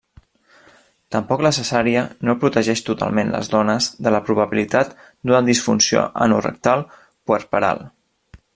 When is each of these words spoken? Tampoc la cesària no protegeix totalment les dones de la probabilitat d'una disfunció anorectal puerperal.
Tampoc 1.15 1.41
la 1.47 1.51
cesària 1.57 2.05
no 2.29 2.35
protegeix 2.43 2.81
totalment 2.87 3.29
les 3.35 3.51
dones 3.53 3.91
de 4.07 4.15
la 4.15 4.23
probabilitat 4.31 4.97
d'una 5.05 5.43
disfunció 5.51 6.07
anorectal 6.27 6.87
puerperal. 7.03 7.85